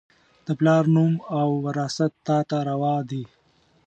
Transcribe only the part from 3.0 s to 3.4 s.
دي